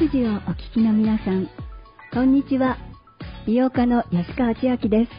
[0.00, 1.46] 富士をお聞きの皆さん、
[2.10, 2.78] こんにちは。
[3.46, 5.10] 美容家の安川千明です。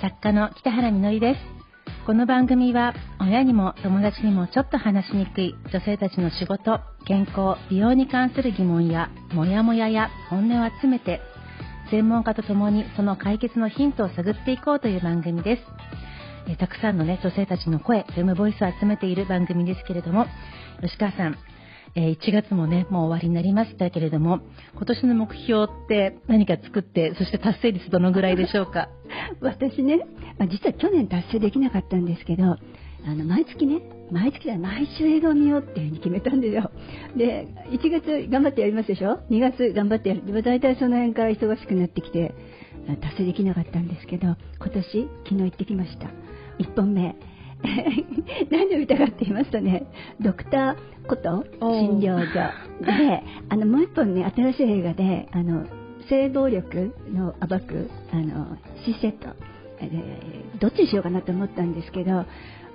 [0.00, 1.40] 作家の北原みのりです。
[2.04, 11.20] この番組は親にも友達にもちょっと話しにくい女性たちの仕事、健康、美容に関する疑問やモヤモヤや本音を集めて
[11.92, 15.62] 専門家と共にその解決のヒントを探っていこうという番組です。
[16.48, 20.26] えたくさんのね、女性たちの声、フェムボイスを集めている番組ですけれども、
[20.82, 21.38] 吉川さん、
[21.96, 24.40] え1月もね、もう終わりになりましたけれども、
[24.74, 28.88] 今年の目標って何か作って、そして達成率どのぐらいでしょうか？
[29.40, 29.98] 私ね、
[30.38, 32.44] まあ、実は去年達成できなかったんですけど、
[33.06, 33.80] あの毎月ね、
[34.10, 36.70] 毎月じゃ毎週映画を見ようっていう風に決めたんですよ。
[37.16, 40.24] で、1月頑張ってやりますでしょ ?2 月頑張ってやる。
[40.32, 42.34] で大体その辺から忙しくなってきて、
[43.00, 46.08] 達成できなかったんですけど、今年、昨日行ってきました。
[46.58, 47.14] 1本目。
[48.50, 49.86] 何を見たかって言いますとね、
[50.20, 52.34] ドクターこと診療所
[52.84, 55.66] で、あのもう一本ね、新しい映画で、あの
[56.08, 59.28] 性暴力の暴くあの C セット、
[59.80, 62.24] えー、どっちにしようかなと思ったんですけど、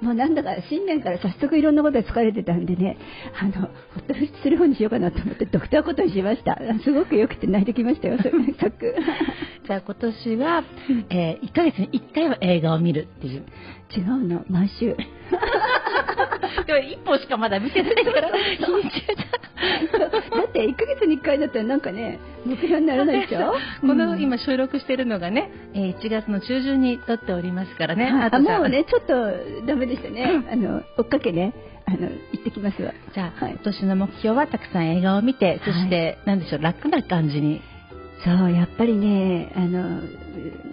[0.01, 2.97] もうなんだか新年から早速いろんなことで疲れてたんでね、
[3.39, 3.67] あの、ほ
[3.99, 6.57] っとする方にしようかなと思って、ドクターことにしました。
[6.83, 8.95] すごく良くて泣いてきましたよ、それ作。
[9.67, 10.63] じゃあ今年は、
[11.09, 13.43] えー、1ヶ月に1回は映画を見るっていう。
[13.95, 14.95] 違うの、毎週。
[16.65, 19.15] でも1本しかまだ見てないから、日に中
[19.99, 20.05] だ
[20.47, 23.53] って1ヶ月に1回だったらなんかね、目標にならないでしょ？
[23.81, 28.09] この今収録してるのがね、えー、1月の中旬に撮っておりますからね。
[28.09, 29.13] あもうね、ちょっと
[29.65, 30.45] ダメでしたね。
[30.51, 31.53] あの、追っかけね。
[31.85, 32.93] あの、行ってきますわ。
[33.13, 37.61] じゃあ、はい、今年の目標はたくさん映画を見て、そして、はい、なんでしょう、楽な感じに。
[38.23, 40.01] そう、やっぱりね、あの、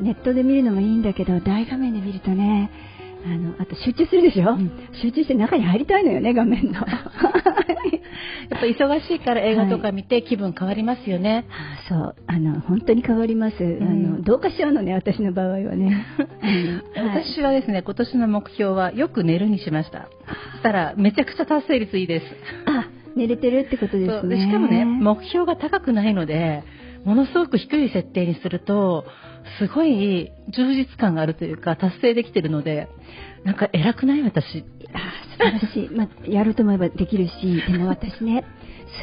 [0.01, 2.71] ネットで見るのもいいんだけど、大画面で見るとね、
[3.27, 4.71] あの、あと集中するでしょ、うん、
[5.03, 6.75] 集中して中に入りたいのよね、画面の。
[8.49, 11.35] やっぱ忙しいから映画とか見て気分変わりますよね。
[11.35, 11.45] はい、
[11.89, 13.57] そう、あの、本当に変わります。
[13.63, 16.07] うん、あの、どうかしちゃうのね、私の場合はね。
[16.97, 20.09] 私はですね、今年の目標はよく寝るにしました。
[20.53, 22.27] そしたら、めちゃくちゃ達成率いいです。
[22.67, 24.37] あ、寝れてるってことですね。
[24.37, 26.63] しかもね、目標が高くないので、
[27.07, 29.05] ものすごく低い設定にすると、
[29.61, 32.89] すごい充実感があるというか、達成できてるので、
[33.45, 34.65] なんか偉くない私。
[34.93, 34.99] あ
[35.39, 35.89] 素晴らしい。
[35.91, 38.45] まあ、やろうと思えばできるし、でも私ね、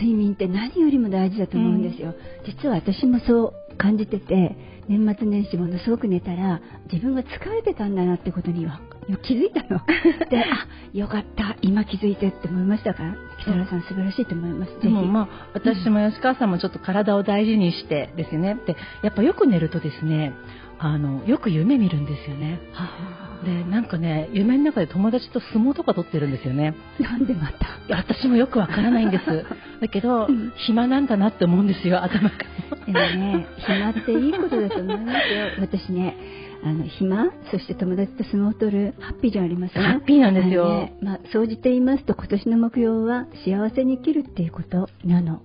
[0.02, 2.10] 睡眠って何よりも大事だと思うんですよ。
[2.10, 2.16] うん、
[2.46, 4.56] 実は私もそう感じてて、
[4.88, 6.62] 年末年始ものすごく寝たら、
[6.92, 8.82] 自分が疲れてたんだなってことには
[9.24, 9.82] 気づいたの。
[10.30, 13.04] で、あ、よかった、今気づいてって思いましたか
[13.40, 14.80] 北原さん素晴らしいと思います。
[14.82, 18.58] でもまあ、私も吉川さんもちょっと体を大事にしてですよね。
[18.66, 20.34] で、やっぱよく寝るとですね、
[20.86, 22.60] あの、よく夢見るんですよね。
[22.74, 26.76] はあ、で、なんかね、夢の中で友達と相撲とか取ってるんですよね。
[27.00, 27.52] なんでま
[27.88, 27.96] た？
[27.96, 29.24] 私もよくわからないんです。
[29.82, 32.36] だけど、うん、暇なんだなって思うんですよ、頭が。
[32.86, 35.46] でもね、暇っていいことだと思いますよ。
[35.62, 36.16] 私ね、
[36.66, 37.28] あの暇？
[37.52, 39.84] そして友達と相撲を取るハッピーじゃありません？
[39.84, 45.42] ハッピーなんですよ、ね、まあ、総じて言いますと今年の目標は幸せに生きるっていうことなの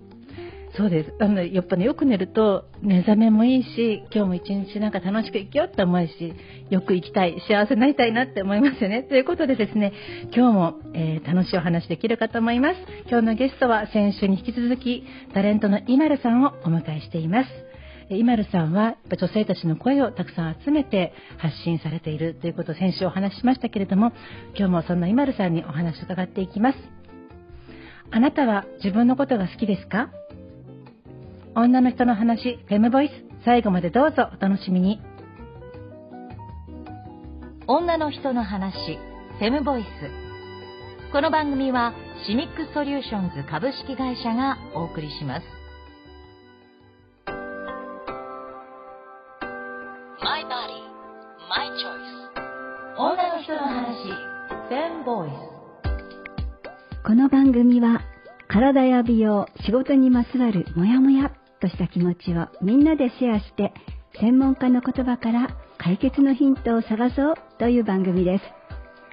[0.79, 1.15] そうです。
[1.19, 6.33] あのやっぱねよく寝ると目覚めもいいし今日も一日なんか楽しく生きようって思うし
[6.71, 9.03] よく生きたい幸せになりたいなって思いますよね。
[9.03, 9.93] ということでですね
[10.35, 12.77] 今日も、えー、楽しいお話できるかと思います。
[13.11, 15.03] 今日のゲストは先週に引き続き
[15.35, 17.51] タレントのイマルさんをお迎えしています。
[18.15, 24.13] イマルさんは女性たちの声をたくさん集めて発信されているということを先週お話ししましたけれども
[24.57, 26.79] 今日もそんなイマルさんにお話を伺っていきます。
[28.11, 30.11] あなたは自分のことが好きですか？
[31.61, 33.13] 女の人の話、フェムボイス、
[33.45, 35.01] 最後までどうぞお楽しみに。
[37.67, 38.97] 女の人の話、
[39.41, 39.87] フェムボイス。
[41.11, 41.95] この番組は
[42.29, 45.47] シミックソリューションズ株式会社がお送りします。
[50.23, 50.49] My body,
[51.51, 53.01] my choice.
[53.01, 54.13] 女の人の話、
[54.69, 55.33] フェムボイス。
[57.05, 58.01] この番組は
[58.47, 63.73] 体や美容、仕事にまつわるモヤモヤとした気持ちをみんなでシェアして
[64.21, 68.45] 専門家の言葉から解決のヒントを探そうという番組です、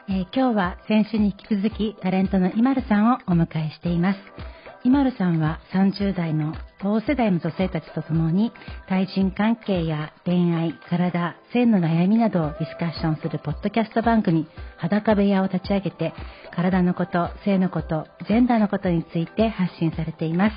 [0.10, 4.55] えー、今日は先週に引き続きタレントのイマルさんをお迎えしています。
[4.86, 8.52] イマルさんは30代の同世代の女性たちと共に
[8.88, 14.48] 対人関係や恋愛、体、性の悩みなどをディスカッションするポッドキャスト番組
[14.78, 16.14] 裸部屋を立ち上げて
[16.56, 20.56] 体のこと、性のこと、ジェンダーのことについて発信されています。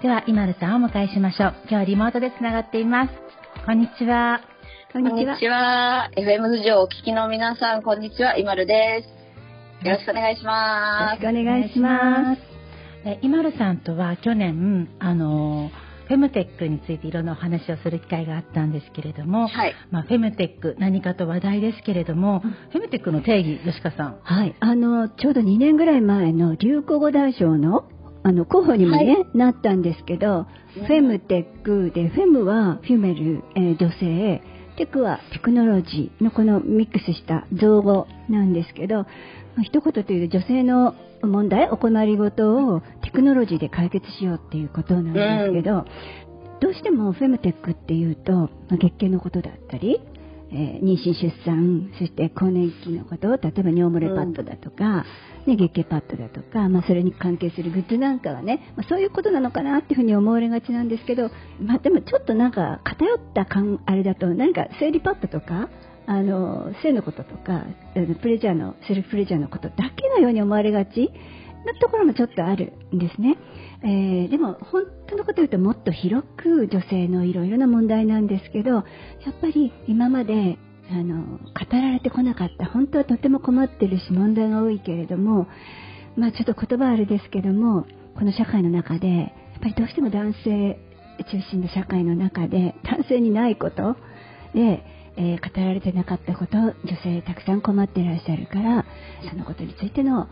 [0.00, 1.54] では、イマルさんをお迎えしましょう。
[1.62, 3.12] 今日はリモートでつながっています。
[3.66, 4.42] こんにちは。
[4.92, 5.36] こんにちは。
[5.38, 6.08] ちは。
[6.16, 8.38] FM スジオお聞きの皆さん、こんにちは。
[8.38, 9.02] イマルで
[9.82, 9.86] す。
[9.86, 11.22] よろしくお願いします。
[11.24, 12.55] よろしくお願いします。
[13.06, 15.70] えイマルさんとは去年、あの、
[16.08, 19.74] フェムテックについていろんなお話をする機会があったんですけれども、はい。
[19.92, 24.18] まあ、フェムテック何かと話題ですけれども、フェムテックの定義吉川さん。
[24.22, 27.84] はい、あのちょうど2年ぐらい前の流行語大賞の
[28.24, 34.42] あの候補にもね、なったんですけど、フェムテックでフェムはフィメル、えー女性
[34.76, 39.04] テクはテクノロジーのこのミックスした造語なんですけど、ま
[39.60, 40.94] あ、一言というと女性の
[41.26, 41.68] 問題？
[41.70, 45.84] お困りごとをテクノロジーで解決しようっていうことなんですけど、
[46.60, 50.00] どうしてもフェムテックっていうと、まあ、月経のことだったり、
[50.50, 55.04] えー妊娠出産そして更年期のこと例えば尿漏れパッドだとか、
[55.46, 61.30] ね、月経パッドだとか、まあ、それに関係するグッズなんかはね、まあ、そういうことなのかなっていうふうに思われがちなんですけど、
[61.60, 65.68] まあ、でもちょっとなんか偏った感あれだと何か生理パッドとか
[66.06, 67.64] あの性のこととか
[67.94, 71.10] プレジャーのセルフプレジャーのことだけのように思われがち
[71.64, 73.36] なところもちょっとあるんですね、
[73.82, 78.84] えーでも本当のこと言うともっと広く女性のいろいろな問題なんですけどやっ
[79.40, 80.58] ぱり今まで
[80.90, 85.46] あの語られてこなかった本当はとても困ってるし問題が多いけれども
[86.16, 87.86] まあちょっと言葉あれですけども
[88.16, 89.28] この社会の中でやっ
[89.60, 90.78] ぱりどうしても男性
[91.24, 93.96] 中心の社会の中で男性にないこと
[94.54, 94.82] で、
[95.16, 98.84] えー語られてなかったこと女性たくさん困っていらっしゃるから
[99.30, 100.28] そのことについてのあ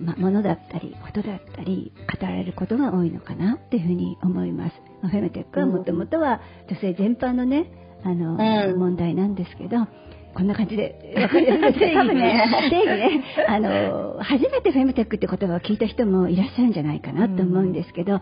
[0.00, 4.74] まあものだったりことだったり語られることが多いのかなっていうふうに思います。
[5.02, 7.70] まあフェムテックはもともとは女性全般のね
[8.04, 8.78] あの、うん。
[8.78, 9.86] 問題なんですけど
[10.34, 11.14] こんな感じで。
[11.16, 18.20] わかりやすいです 多分ね定義ねあの初めてフェムテックって言葉を聞いた人もいらっしゃるんじゃないかなと思うんですけど、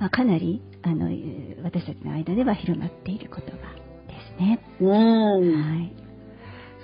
[0.00, 3.77] まあ、かなりあのえー私たちの間では広まっている言葉
[4.38, 4.60] ね。
[4.80, 5.62] うん。
[5.62, 6.08] はい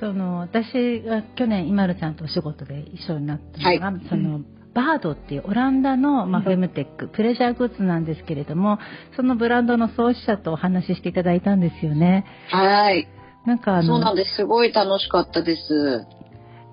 [0.00, 4.40] その私が去年イマルちゃんとお仕事で一緒になったのが、はその
[4.74, 8.78] バードっていうオランダの、まあ、フェムテック、プレジャーグッズなんですけれども
[9.16, 12.26] そのブランドの創始者とお話ししていただいたんですよね。
[12.50, 13.08] はい。
[13.46, 14.36] なんかあのそうなんです。
[14.36, 16.06] すごい楽しかったです。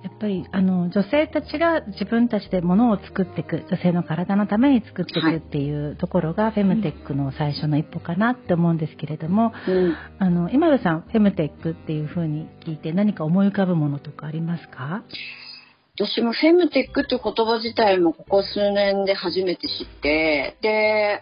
[0.03, 9.95] やっぱりあの女性たちが自分たちで物を作っていく女性の体のために作っていくっていうところが、フェムテックの最初の一歩かなって思うんですけれども、うん。
[10.17, 15.03] あの今部さんフェムテックっていうふうに聞いて何か思い浮かぶものとかありますか？
[15.95, 21.21] 私もフェムテックっていう言葉自体もここ数年で初めて知って、で、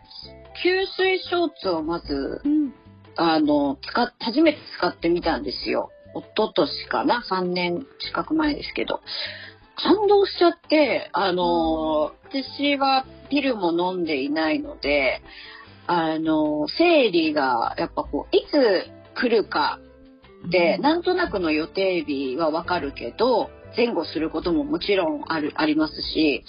[0.63, 2.73] 吸水ショーツをまず、うん
[3.17, 5.89] あの、使っ、初めて使ってみたんですよ。
[6.15, 9.01] 一昨年かな ?3 年近く前ですけど。
[9.81, 15.21] 感動しちゃって、あの、私はピルも飲んでいないので、
[15.88, 18.85] あの、生理がやっぱこう、いつ
[19.15, 19.79] 来るか
[20.51, 26.44] で、なんとなくの予定日はわかるけど、前後することももちろんある、ありますし、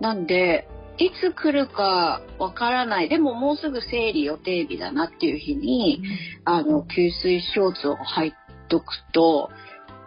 [0.00, 3.08] なんで、いつ来るかわからない。
[3.08, 6.02] でももうすぐ生理予定日だなっていう日に、
[6.44, 8.34] あの、吸水ショーツを履い
[8.74, 9.50] とくと、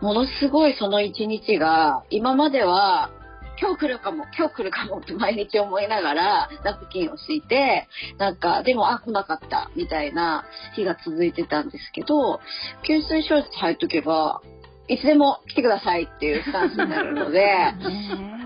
[0.02, 3.12] ものすごいその一日が、今までは、
[3.60, 7.88] 今日来るかも、今日来るかもって 毎日思いながら、ナプキンを敷いて、
[8.18, 12.42] なんか、でも、あ、来なかった、みたいな日が続いてたんですけど、
[12.84, 14.42] 吸水ショーツ履いとけば、
[14.90, 17.74] いつでも来てくださいっていうスタンスになるので、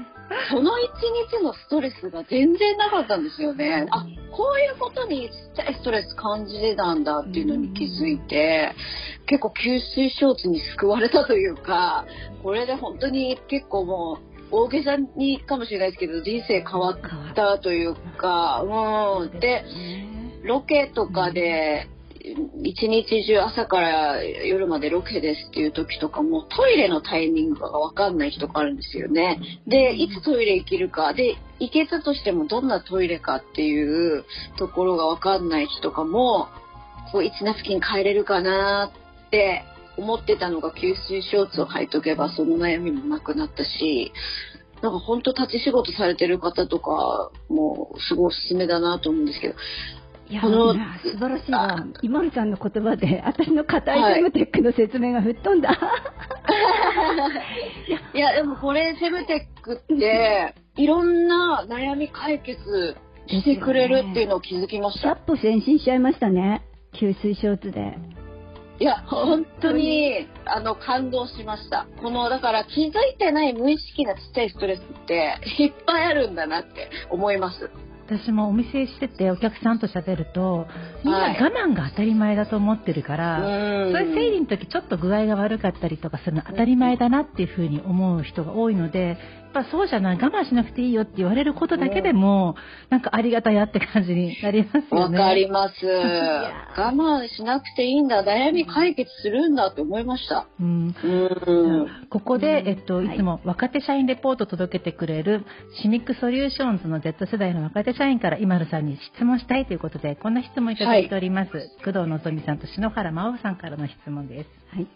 [0.49, 0.89] その一
[1.29, 3.87] 日のストレスが全然なかったんですよね。
[3.89, 8.73] あ、こういうことにちっちゃいストレス感じてたんだっていうのに気づいて、
[9.25, 12.05] 結構吸水ショーツに救われたというか、
[12.43, 14.19] これで本当に結構も
[14.51, 19.39] う大げさにかもしれないですけど、人生変わったというか、うん。
[19.39, 19.63] で、
[20.43, 21.87] ロケとかで、
[22.63, 29.39] 一日中朝から夜までロケですっていう時とかもトイレのタイミングがわかんない日とかあるんですよね。
[29.67, 34.25] で、いつトイレ行けるか、で、行けたとしてもどんなトイレかっていう
[34.57, 36.47] ところがわかんない日とかも、
[37.11, 38.91] こういつキン変えれるかな
[39.25, 39.63] って
[39.97, 44.11] 思ってたのが吸水ショーツを履いとけばその悩みもなくなったし、
[44.81, 49.55] なんか本当立ち仕事されてる方とかもすごいおすすめだなと思うんですけど、
[50.39, 55.77] このいや素晴らしいわ今野さんの言葉で私の硬いフェムテックの説明が吹っ飛んだ、
[58.13, 62.59] いや、でもこれ、フェムテックって、いろんな悩み解決
[63.27, 65.09] してくれるっていうのを気づきました。
[65.09, 67.97] 100歩前進しちゃいましたね吸水ショーツで
[68.79, 71.85] いや、本当に、あの、感動しました。
[72.01, 77.69] この、だから気づいてない無意識なちっちゃいストレスって、いっぱいあるんだなって思います。
[78.11, 80.67] 私もお店しててお客さんと喋ると
[81.05, 83.93] みんなはい我慢が当たり前だと思ってるから、うん。
[83.93, 89.17] そういう生理の時ちょっと具合が悪かったりとかするの当たり前だなっていうふうに思う人が多いので
[89.51, 92.55] ぱそうじゃない我慢しなくていいよって言われることだけでも、
[92.89, 95.17] なんかありがたやって感じになりますよわね。
[95.17, 95.85] かります。
[95.85, 98.23] や我慢しなくていいんだ。
[98.23, 100.47] 悩み解決するんだって思いました。
[100.59, 101.87] うんうん。
[102.09, 105.45] ここで、うんえっと、はいいつも若手社員レポートを届けてくれる
[105.81, 111.51] シミックソリューションズの Z 世代の若手社員から今るさんに質問したいということでこんな質問いただいております、
[111.83, 114.87] 工藤のぞみさんと篠原真央さんからの質問ですはい。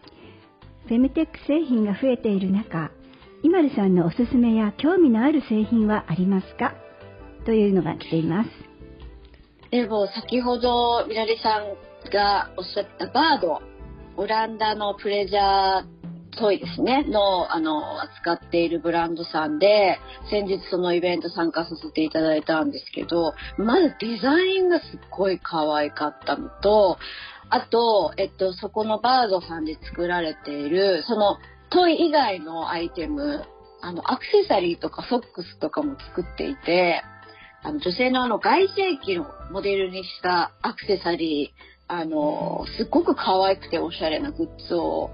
[0.87, 2.91] フェムテック製品が増えている中、
[3.45, 6.73] 今るさんのおすすめや興味のある製品はありますか？
[7.45, 8.49] というのが来ています。
[9.69, 13.61] でも先ほどみなりさんがおっしゃったバード、
[14.17, 19.99] オランダのプレジャートイですね、の、あの、扱っているブランドさんで、
[20.31, 26.97] 先日そのイベント参加させていただいたんですけど、まずデザインがすっごい可愛かったのと、
[27.49, 31.37] あと、えっと、そこのバードさんで作られている、その
[31.75, 33.43] トイ以外のアイテム、
[33.81, 37.03] あの、アクセサリーとかソックスとかも作っていて、
[37.63, 45.11] あの、女性のあの、外性器のモデルにしたアクセサリー、あの、すっごく可愛くておしゃれなグッズを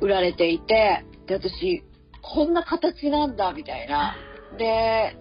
[0.00, 1.84] 売られていて、で、私、
[2.20, 4.16] こんな形なんだ、みたいな。
[4.58, 5.16] で、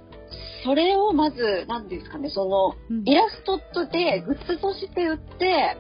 [0.63, 2.74] それをまず、何ですかね、その、
[3.05, 5.77] イラストでグッズとして売って、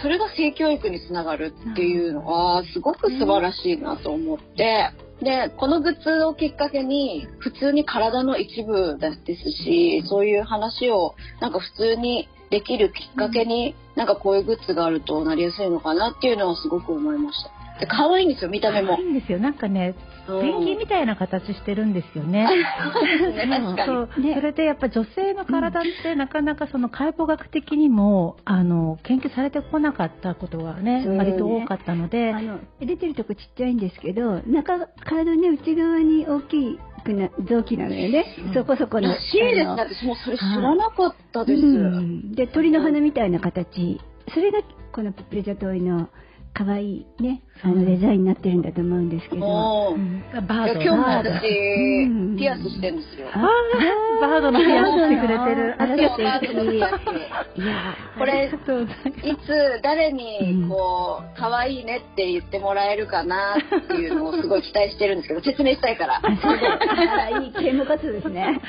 [0.00, 17.61] それが性教育につながるっていうのは、すごく素晴らしいなと思って、で、このグッズをきっかけに、普通に体の一部ですし、そういう話を、なんか普通にできるきっかけに、なんかこういうグッズがあるとなりやすいのかなっていうのはすごく思いました。
[17.82, 19.02] で、可愛いんですよ、見た目もい。
[19.02, 19.94] いんですよなんかね
[20.28, 22.46] うんペンギンみたいな形してるんですよね。
[23.84, 38.24] そうそれでやっぱ女性の体ってなかなかその解剖学的にもあの研究されてこなかったことがねうん割と多かったので、あの出てるとこちっちゃいんですけど、中体ね内側に大きくな臓器なのよね。
[38.46, 39.08] うんそこそこの。
[39.08, 39.60] らしいです。
[39.62, 41.62] あの私もうそれ知らなかったです。
[41.62, 44.00] うんで鳥の花みたいな形、
[44.32, 44.60] それが
[44.92, 46.08] このプレジャトイの
[46.54, 49.94] 可愛いねあのデザインになってるんだと思うんですけど。
[49.94, 50.22] うん。
[50.34, 50.82] バード。
[50.82, 52.36] 今日も私、うん。
[52.36, 53.28] ピアスしてるんですよ。
[53.32, 54.20] あー。
[54.20, 55.76] バードのピアスしてくれてる。
[55.78, 66.16] ありがとういやこれいつ誰にこう可愛いねって言ってもらえるかなっていうのをすごい期待してるんですけど説明したいから。
[66.16, 66.78] あそうだ
[67.24, 68.60] あいい啓蒙活動ですね。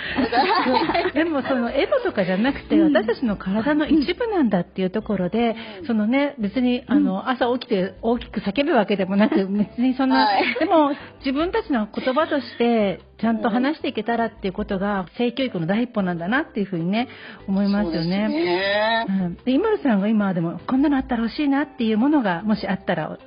[1.13, 2.93] でもそのエゴとかじゃなくてうん。
[2.93, 5.87] 私たちの体の一部なんだっていうところで、うん。
[5.87, 17.07] そのね別にあの朝起きて大きく叫ぶわけでもなく 別にそんな、はいでも自分たちの言葉としてちゃんと話していけたらっていうことが性教育の第一歩なんだなっていうふうにね
[17.47, 18.27] 思いますよね。
[18.27, 23.17] ねうん、で今さんが今でもこんなのあったら欲しいなっていうものがもしあったら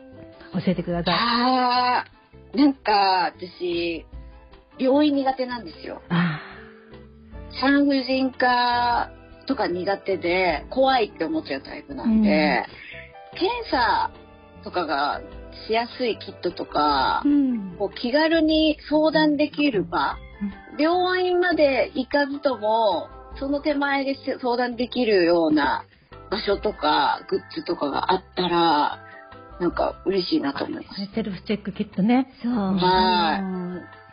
[0.52, 1.14] 教えてください。
[1.14, 4.04] あーなんか私
[4.78, 6.02] 病院苦手なんですよ。
[6.08, 6.40] あ
[7.60, 9.10] 産婦人科
[9.46, 12.66] とか苦手で怖いって思っちゃうタイプなんで、
[13.32, 14.10] 検査
[14.66, 15.20] とかが
[15.68, 20.18] しやすいキットとか、うんこう気軽に相談できる場、
[20.76, 23.08] 病院まで行かずとも
[23.38, 25.84] その手前で相談できるような
[26.30, 28.98] 場所とかグッズとかがあったら
[29.60, 31.14] なんか嬉しいなと思います。
[31.14, 32.52] セルフチェックキットねそう。
[32.52, 33.38] は
[33.92, 34.06] い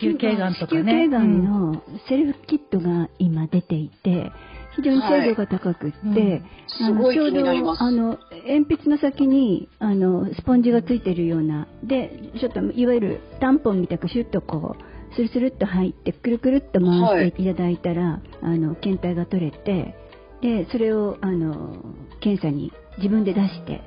[0.00, 0.82] 子宮頸がんとかね。
[0.82, 4.32] 子宮頸がんのセルフキットが今出ていて、
[4.76, 7.82] 非常に精度が高くって、はいすごい気になります。
[7.82, 19.94] あの鉛筆の先にあのスポンジがついてるようなでちょっといわゆるタンポンみたくシュッとこうスルスルっと入ってくるくるっと回していただいたら、あの検体が取れて
[20.42, 21.76] でそれをあの
[22.20, 23.80] 検査に自分で出して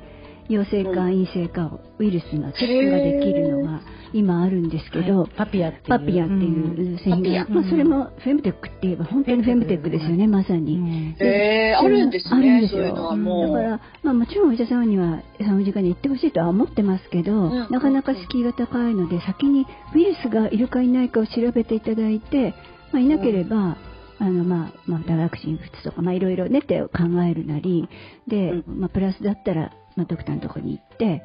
[0.47, 3.81] 陽性か陰性かをウイルスのチェックができるのが
[4.13, 5.29] 今あるんですけど、はい。
[5.35, 5.83] パピアっていう。
[5.87, 7.45] パピアっていう製品が、パピア。
[7.55, 10.77] まあ、それもフェムテックって言えば本当にフェムテックですよね、まさに。
[10.77, 11.15] うん。
[11.19, 12.31] えー、あるんですね。
[12.35, 12.83] あるんですよ。
[12.87, 17.67] だから、まあ、もちろんお医者様には産婦人科に行ってほしいとは思ってますけど、ん。
[17.69, 18.13] なかなか。
[18.19, 22.53] 敷居が高いので先にウイルスがいるかいないかを調べていただいて、
[22.91, 23.77] まあ、いなければ、
[24.19, 26.89] あのまあまあ、ワクチン打つとか、まあ、いろいろねって考
[27.23, 27.87] えるなり
[28.27, 31.23] で、うまあ、プラスだったら、まあ、ドクターのところに行って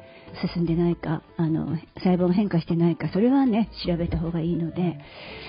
[0.53, 4.97] 進んでないかあの細胞が変化してないかそれはね調べた方がいいので。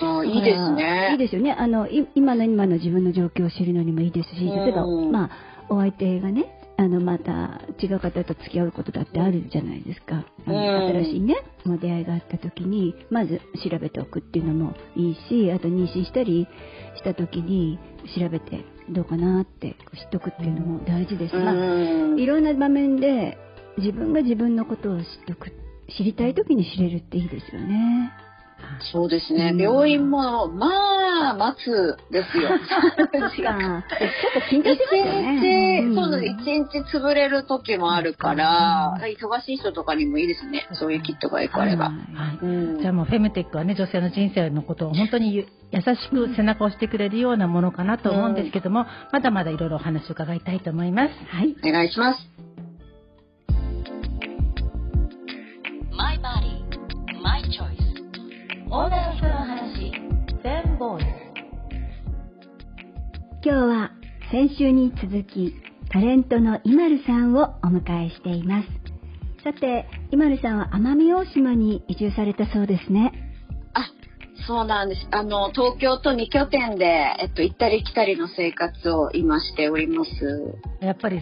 [0.01, 1.09] あいいですね。
[1.13, 1.53] いいですよね。
[1.53, 5.29] あの、い今の今の自分の状況を知るのにもいいですし、例えば、うんまあ、
[5.69, 10.55] お相手がね、あのまた違う方と付き合うことだってあるじゃないですか、うん。
[10.55, 16.47] 新しいねもう出会いがあった時にまず調べておくっていうのもいいしあと妊娠したり
[16.95, 17.79] した時に
[18.17, 22.19] 調べてどうかなって知っとくっていうのも大事です、まあうん。
[22.19, 23.37] いろんな場面で
[23.79, 25.51] 自分が自分のことを知っとく
[25.97, 28.11] 知りたい時に知れるっていいですよね。
[28.91, 29.51] そうですね。
[29.53, 32.49] うん病院も、まあ、待つですよ。
[32.49, 33.95] ちょっと緊張一します。
[34.49, 36.25] 日、そう。
[36.25, 40.67] 一日潰れる時もあるから、忙しい人とかにもいいですね。
[40.73, 41.91] そういうキットがいくあれば。
[42.79, 51.13] じゃあもうフェムテックはね、女性の人生のことを本当にゆ優しく背中を押してくれるようなものかなと思うんですけども、まだまだいろいろお話を伺いたいと思います。
[51.29, 51.55] はい。
[51.63, 52.46] お願いします。
[58.69, 61.05] 女の人の話、フェムボイス。
[63.43, 63.91] 今日は
[64.31, 65.53] 先週に続き
[65.89, 68.67] タレントのイマルさんをお迎えしています。
[69.43, 73.13] さて、イマルさんは奄美大島に移住されたそうですね。
[73.73, 73.85] あ、
[74.47, 75.07] そうなんです。
[75.11, 76.85] あの、東京と2拠点で、
[77.19, 80.09] えっと、行ったり来たりの生活を今しております。
[80.81, 81.21] やっぱり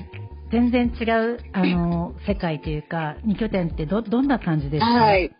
[0.52, 4.86] 全然違う、あの、世界というか、二拠点ってど、どんな感じですか？
[4.92, 5.32] はい。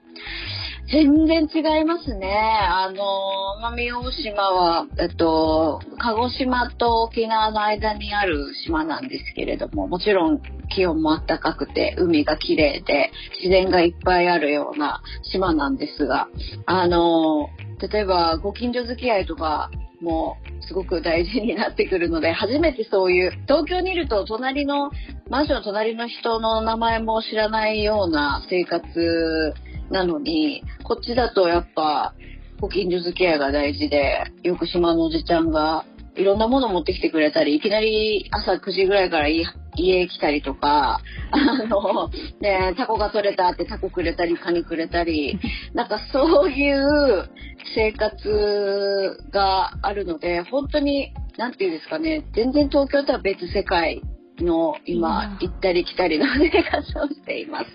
[0.92, 2.32] 全然違いますね。
[2.32, 13.12] あの、奄美大島は、えっと、鹿児島と沖縄の間にある島なんですけれども、もちろん気温も暖かくて、海が綺麗で、
[13.42, 16.27] 自然がいっぱいあるような島なんですが、
[16.68, 17.50] あの、
[17.92, 20.38] 例えばご近所付き合いとかも
[20.68, 24.92] すごく大事になってくるので、初めてそういう、東京にいると隣の、
[25.30, 29.54] マンション隣の人の名前も知らないような生活
[29.89, 32.13] なのに、こっちだとやっぱ
[32.60, 39.46] ご近所付き合いが大事で、よく島のおじちゃんがいろんなもの持ってきてくれたり、いきなり朝9時ぐらいから家
[39.77, 41.01] 家来たりとか、
[41.32, 45.39] あの、ね、タコが取れたってタコくれたり、カニくれたり、
[45.74, 47.30] なんかそういう
[47.75, 54.01] 生活があるので、本当に、なんていうんですかね、全然東京とは別世界
[54.44, 57.65] の今、行ったり来たりの生活をしています。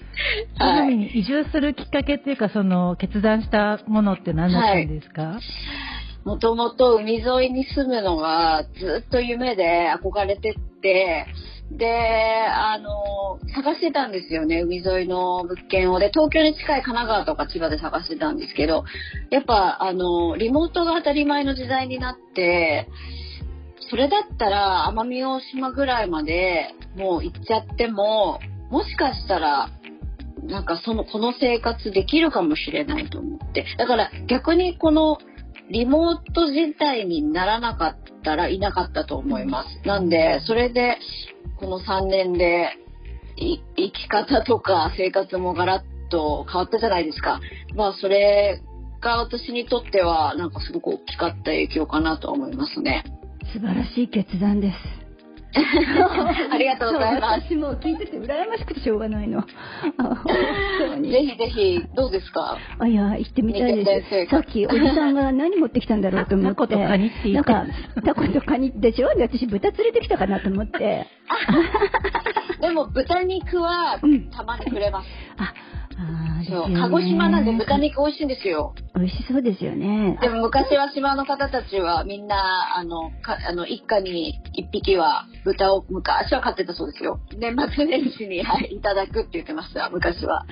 [0.58, 1.18] はい。
[1.20, 5.38] 移住するきっかけっていうか、その、決断したものって何だったんですか、
[6.24, 11.26] もともと海沿いに住むのがずっと夢で憧れてって、
[11.70, 11.86] で、
[12.48, 16.00] あの、探してたんですよね、海沿いの物件を。
[16.00, 18.84] で、東京に近い神奈川とか千葉で探してたんですけど、
[19.30, 22.88] やっぱ、あの、リモートが当たり前の時代になって、
[23.90, 28.38] それだったら奄美大島ぐらいまでもう行っちゃっても、
[28.70, 29.68] もしかしたら、
[30.44, 33.66] なんかその、この生活できるかもしれないと思って。
[33.76, 35.18] だから逆にこの
[35.70, 39.86] リモート自体にならなかったらいなかったと思います。
[39.86, 40.98] なんで、それで、
[41.58, 42.70] この3年で、
[43.36, 47.40] 生き方とか生活もガラッと変わったじゃないですか。
[47.74, 48.60] まあ、それ
[49.00, 53.04] が私にとっては、なんかすごく大きかった影響かなと思いますね。
[53.52, 54.76] 素晴らしい決断です。
[56.52, 57.46] ありがとうございます。
[57.48, 59.42] 私もう聞いてて羨ましくてしょうがないの。
[61.02, 62.56] ぜひぜひ、どうですか？
[62.78, 64.30] あ、いや、行ってみたいです。
[64.30, 66.56] さっきおじさんが何持ってきたんだろうと思って。
[66.70, 67.72] タコとカニって言ってなんか、
[68.04, 69.08] タコとカニでしょ？
[69.16, 71.06] で、私豚連れてきたかなと思って。
[72.60, 75.08] でも、豚肉はうん、たまにくれます。
[75.36, 75.52] あ、
[76.48, 78.74] そう、ね鹿児島なんで豚肉美味しいんですよ。
[78.94, 80.18] 美味しそうですよね。
[80.20, 87.20] でも昔は島の方たちはみんな、あの、かあの一家に一匹は豚を昔は飼ってたそうですよ。
[87.36, 90.46] 年末年始に、はい、いただくって言ってました、昔は。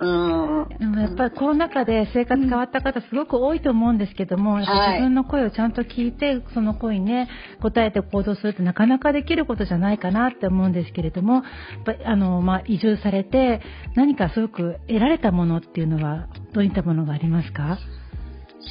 [0.00, 0.78] うん。
[0.78, 7.28] でもやっぱりコロナ禍で生活変わった方すごく多いと思うんですけども、やっぱ自分の声をちゃんと聞いて、その声にね、
[7.62, 11.44] 答えて行動するってなかなかできることじゃないかなって思うんですけれども、やっ
[11.84, 13.60] ぱりあの、まあ、移住されて、
[13.94, 17.78] 何かすごく得られたものっていうのは、どういったものがありますか？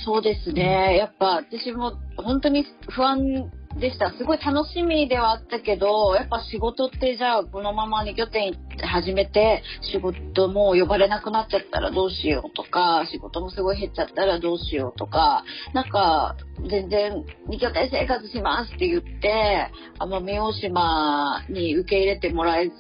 [0.06, 0.98] そうですね。
[0.98, 4.12] やっぱ私も本当に不安でした。
[4.18, 16.36] すごい楽しみではあったけど、やっぱ仕事ってじゃあこのまま2拠点始めて仕事も呼ばれなくなっちゃったらどうしようとか、仕事もすごい減っちゃったらどうしようとか、なんか
[16.70, 22.74] 全然2拠点生活しますって言って、奄美大島に受け入れてもらえず、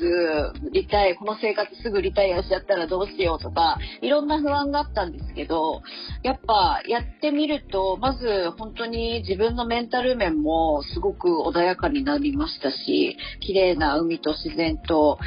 [0.71, 5.81] リタイ、この生活すぐリタイアしちゃったらどうしようとか、いろんな不安があったんですけど、
[6.23, 15.17] やっぱやってみると、まず本当に自分のメンタル面もすごく穏やかになりましたし、綺麗な海と自然と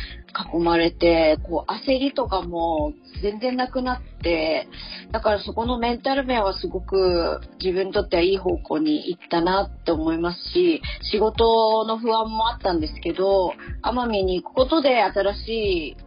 [0.54, 2.92] 囲まれて、こう焦りとかも
[3.22, 4.68] 全然なくなって、
[5.10, 15.48] だからそこのメンタル面はすごく自分にとってはいい方向に行ったなって思いますし、仕事の不安もあったんですけど、奄美に行くことで新し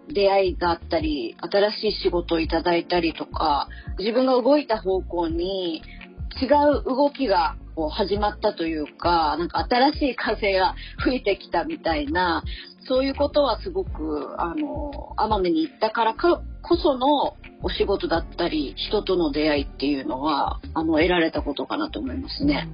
[0.09, 5.81] い出会いがあったり、新しい仕事をいただいたりとか、自分が動いた方向に
[6.41, 12.43] 違う動きがこう始まったというか、なんか新しい風が吹いてきたみたいな、
[12.89, 22.67] そういうことはすごく、あの、奄美に行ったからかこそのお仕事だったり、人との出会いっていうのは、あの、得られたことかなと思いますね。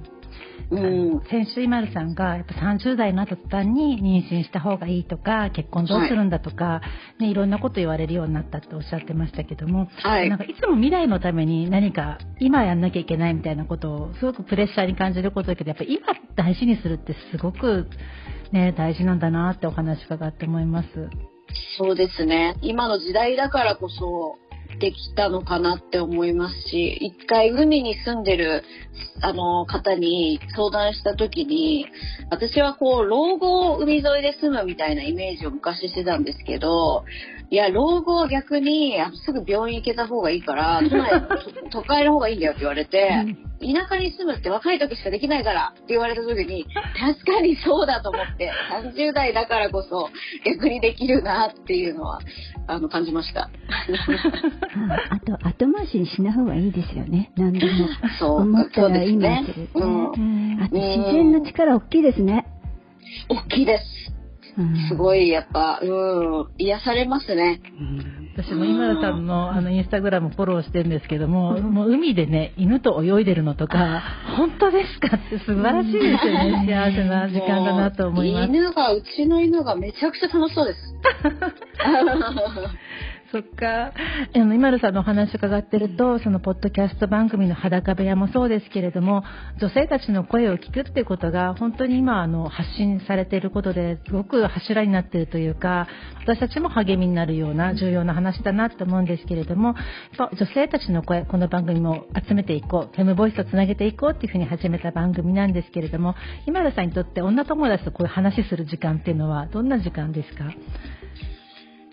[0.70, 6.82] うん、先週、今るさんがやっぱ30代になった途端に妊娠した方がいいとか結婚どうするんだとか、は
[7.20, 17.88] い、ね、いろんなこと言われるようになったっておっしゃってましたけども、はい、なんかいつも未来のために何か今やんなきゃいけないみたいなことをすごくプレッシャーに感じることだけどやっぱ今大事にするってすごく、
[18.52, 20.88] ね、大事なんだなってお話伺って思います。
[21.78, 22.56] そうですね。
[22.60, 24.36] 今の時代だからこそ
[24.78, 28.62] できたのかなって思いますし、一回海に住んでる、
[29.22, 31.86] あの、方に相談した時に、
[32.30, 37.04] 私はこう、老後を海沿いで住むみたいなイメージを昔してたんですけど、
[37.48, 41.10] いや、老後は逆に、あのすぐ病院行けた方がいいから、都内、
[41.70, 43.24] 都会の方がいいんだよって言われて、
[43.60, 46.66] 田舎に住むって若い時しかできないからって言われた時に、
[46.98, 48.50] 確かにそうだと思って、
[48.96, 50.10] 30代だからこそ
[50.44, 52.20] 逆にできるなっていうのは、
[52.66, 53.48] あの、感じました。
[55.10, 57.30] あと、後回しにしない方がいいですよね。
[57.36, 57.72] 何でも。
[58.18, 58.40] そう。
[58.40, 59.68] 思ったら今する、ね。
[59.74, 60.58] うん。
[60.62, 62.44] あと、自然の力大きいですね。
[63.28, 64.15] 大きいです。
[64.88, 67.60] すごいやっぱ、うん、癒されますね。
[68.36, 74.02] 私も今田さんのあのインスタグラムフォローしてるんですけども、もう海でね、犬と泳いでるのとか、
[74.36, 76.64] 本当ですかって素晴らしいですよね。
[76.66, 78.48] 幸せな時間だなと思います。
[78.48, 80.80] 犬が、うちの犬がめちゃくちゃ楽しそうです。
[83.32, 83.92] そっか。
[84.34, 89.24] あの、今るさんのお話伺ってると、そのポッドキャスト番組の裸部屋もそうですけれども、
[89.60, 95.88] 女性たちの声を聞くっていうことが、本当に今、あの、発信されていることですごく柱になっているというか、
[96.22, 99.74] 私たちも励みになるような重要な話だなと思うんですけれども、
[100.18, 106.14] 女性たちの声、この番組も集めていこう、フェムボイスをつなげていこうっていうふうに始めた番組なんですけれども、
[106.46, 110.44] 今田さんにとって女友達とこういう話する時間っていうのはどんな時間ですか？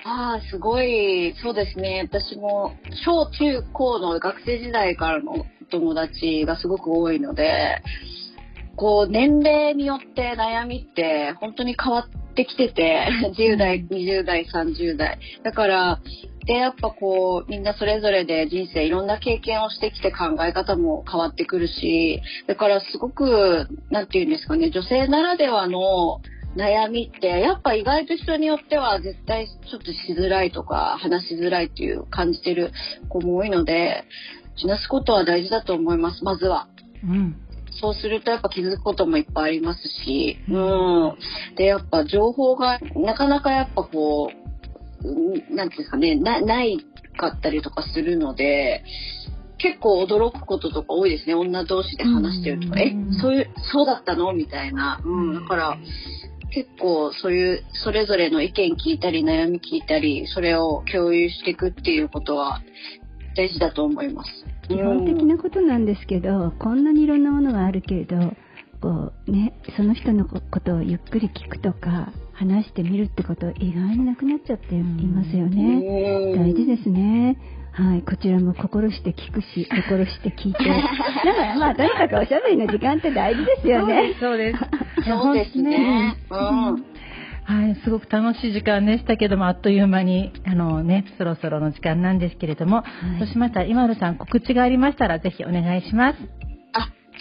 [0.05, 2.09] ああ、すごい、そうですね。
[2.11, 7.81] 私も、小中高の学生時代からの友達がすごく多いので、
[8.75, 15.19] こう、年齢によって悩みって本当に変わってきてて、10代、20代、30代。
[15.43, 15.99] だから、
[16.45, 26.19] で、やっぱこう、みんなそれぞれで人生いろんな経験をしてきて考え方も変わってくるし、だからすごく、なんていうんですかね、女性ならではの、
[26.55, 32.71] 悩みってやっぱ意外と人によっては絶対ちょっとしづらいとか話しづらいっていう感じてる
[33.09, 34.03] 子も多いので
[34.61, 36.67] 話すことは大事だと思いますまずは。
[37.03, 37.39] うん
[37.81, 41.17] そうするとやっぱ気づくこともいっぱいありますし、うん。
[41.55, 44.31] で、やっぱ情報がなかなかやっぱこ
[45.03, 46.77] う、なんていうんですかね、な、ない
[47.17, 48.83] かったりとかするので、
[49.57, 51.35] 結構驚くこととか多いですね。
[51.35, 54.33] 女同士で話してるとか、え、そういう、そうだったの？
[54.33, 55.01] みたいな。
[55.03, 55.33] うん。
[55.33, 55.77] だから、
[56.53, 62.61] 結構そういうそれぞれの意見聞いたり悩み聞いたりそれを共有していくっていうことは
[63.35, 64.29] 大事だと思います。
[64.67, 68.15] 基本的なことなんですけど、こんなにいろんなものがあるけれど
[68.79, 76.35] こう、ね、その人のことをゆっくり聞くとか話してみるってこと意外になくなっちゃっていますよね。
[76.35, 77.37] 大事ですね。
[77.75, 80.63] はい、こちらも心して聞くし、 心して聞いて。
[80.63, 84.13] だからまあ、とにかくおしゃべりの時間って大事ですよね。
[84.19, 84.59] そうです。
[85.05, 86.15] そうです ね。
[86.29, 86.85] うん。
[87.45, 92.83] はい、すごく楽しい時間でしたけども、あっという間に、あのね、そろそろの時間なんですけれども、は
[93.15, 96.42] い、そうしましたら、今野さん告知がありましたら、ぜひお願いします。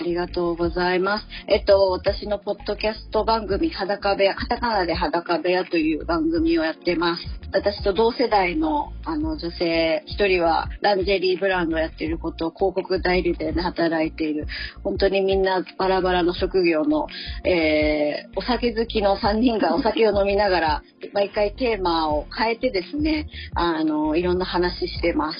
[0.01, 1.27] ありがとうございます。
[1.49, 7.23] えっと、私のポッドキャスト番組、裸部屋、カタカナで裸部屋という番組をやってます。
[7.53, 14.47] 私と同世代のあの女性、一人はランジェリーブランドをやっていることを、広告代理店で働いている、
[14.83, 17.07] 本当にみんなバラバラの職業の、
[17.45, 25.39] えー、お酒好きの3人がお酒を飲みながら、毎回テーマを変えてですね、あの、いろんな話してます。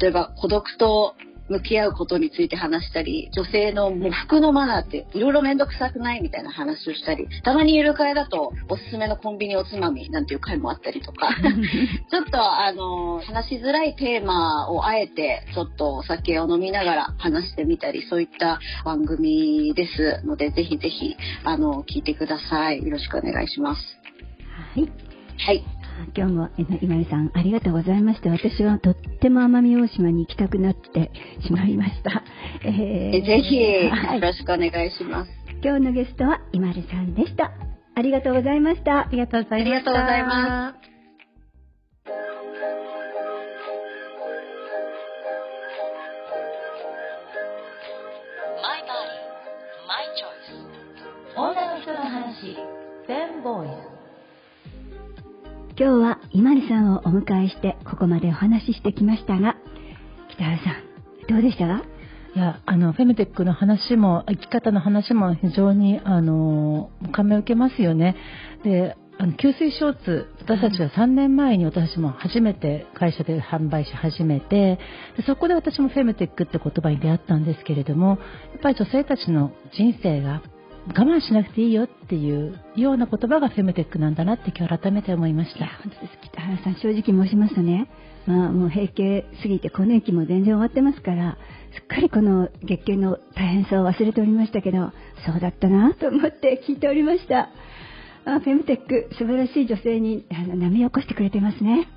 [0.00, 1.14] 例えば、孤独と
[1.52, 11.28] 向き合うことについて話したり、女性の喪服のマナーっていろいろめんどくさくないみたいな話をしたり、たまにゆる会だとおすすめのコンビニおつまみなんていう回もあったりとか、
[12.10, 22.82] ちょっとあの、話しづらいテーマをあえてちょっとお酒を飲みながら話してみたり、そういった番組ですので、ぜひぜひ、あの、聞いてください。
[22.82, 23.80] よろしくお願いします。
[24.74, 24.88] はい。
[25.38, 25.81] はい。
[26.16, 28.30] 今日もえの今井さんありがとうございました。
[28.30, 31.10] 私はとっても奄美大島に行きたくなって
[31.46, 32.22] しまいました。
[32.64, 33.56] ええぜひ、
[33.88, 35.30] はいよろしくお願いします。
[35.62, 37.52] 今日のゲストは今井さんでした。
[37.94, 39.08] ありがとうございましたあ。
[39.10, 40.91] りがとうございました。
[55.82, 59.56] 今日は今井さんをお迎えしてここまでお話ししてきましたが、
[60.30, 61.66] 北原さんどうでした？
[61.66, 61.82] か？
[62.36, 68.14] いや、あの、フェムテックの話も、生き方の話も非常に、あの、感銘を受けますよね。
[68.62, 74.78] で、あの、吸水ショーツ、私たちは3年前に私も初めて会社で販売し始めて、
[75.16, 78.18] でそこで私もフェムテックって言葉に出会ったんですけれども、やっ
[78.62, 80.42] ぱり女性たちの人生が
[80.88, 85.66] 我慢しなくていいよっていうような言葉がフェムテックなんだなって今日改めて思いました。
[85.82, 86.18] 本当です。
[86.22, 87.88] 北原さん正直申しますとね、
[88.26, 91.38] まあ、もう閉経過ぎて更年期も全然終わってますから
[91.74, 94.92] すっかりこの月経の大変さを忘れておりましたけど
[95.26, 97.50] そうだったなと思って聞いておりました。
[98.24, 101.88] あフェムテック素晴らしい女性にあの波を起こしてくれてますね。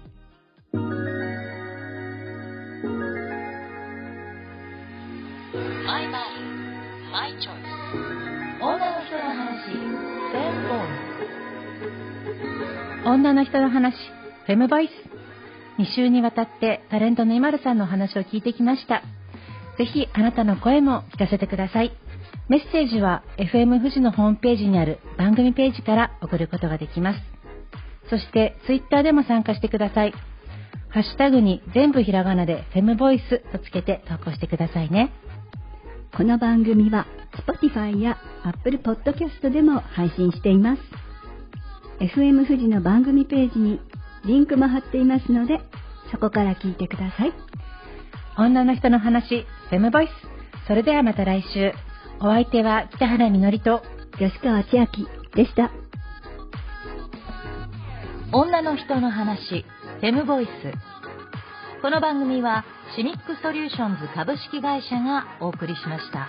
[5.85, 7.64] マイバディ、マイチョイ
[13.05, 13.93] 女の人の話、
[14.47, 14.91] フェムボイス。
[15.79, 19.03] 2週にわたってタレントの今るさんのお話を聞いてきました。
[19.77, 21.91] ぜひあなたの声も聞かせてください。
[22.49, 27.19] メッセージは FM 富士のホームページにある番組ページから送ることができます。
[28.09, 30.13] そしてツイッターでも参加してください。
[30.89, 35.11] ハッシュタグに全部ひらがなでフェムボイスとつけて投稿してくださいね。
[36.17, 37.05] この番組は
[37.45, 41.04] Spotify や Apple Podcast でも配信しています
[41.99, 43.79] FM 富士の番組ページに
[44.25, 45.59] リンクも貼っていますので
[46.11, 47.33] そこから聞いてください
[48.37, 50.11] 女の人の話、フェムボイス。
[50.67, 51.71] それではまた来週。
[52.19, 53.81] お相手は北原みのりと
[54.17, 54.87] 吉川千明
[55.35, 55.71] でした
[58.33, 59.65] 女の人の話、
[60.01, 60.49] フェムボイス。
[61.81, 62.65] この番組は
[62.97, 66.27] シミックソリューションズ株式会社がお送りしました。